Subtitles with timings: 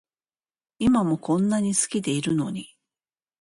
[0.79, 2.75] 今もこんなに好きでいるのに